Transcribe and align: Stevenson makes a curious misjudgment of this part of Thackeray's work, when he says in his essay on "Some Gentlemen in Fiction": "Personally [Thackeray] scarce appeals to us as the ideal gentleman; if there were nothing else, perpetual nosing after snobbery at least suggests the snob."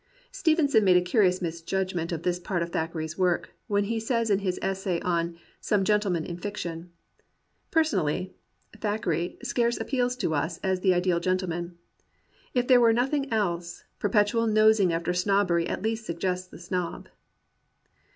Stevenson 0.31 0.83
makes 0.83 0.97
a 0.97 1.03
curious 1.09 1.43
misjudgment 1.43 2.11
of 2.11 2.23
this 2.23 2.39
part 2.39 2.63
of 2.63 2.71
Thackeray's 2.71 3.19
work, 3.19 3.51
when 3.67 3.83
he 3.83 3.99
says 3.99 4.31
in 4.31 4.39
his 4.39 4.57
essay 4.59 4.99
on 5.01 5.37
"Some 5.59 5.83
Gentlemen 5.83 6.25
in 6.25 6.37
Fiction": 6.37 6.89
"Personally 7.69 8.33
[Thackeray] 8.79 9.37
scarce 9.43 9.79
appeals 9.79 10.15
to 10.15 10.33
us 10.33 10.57
as 10.63 10.79
the 10.79 10.95
ideal 10.95 11.19
gentleman; 11.19 11.77
if 12.55 12.65
there 12.67 12.81
were 12.81 12.93
nothing 12.93 13.31
else, 13.31 13.83
perpetual 13.99 14.47
nosing 14.47 14.91
after 14.91 15.13
snobbery 15.13 15.67
at 15.67 15.83
least 15.83 16.07
suggests 16.07 16.47
the 16.47 16.57
snob." 16.57 17.07